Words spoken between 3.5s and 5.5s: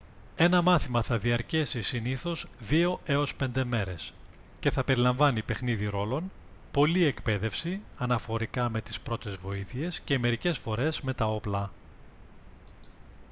μέρες και θα περιλαμβάνει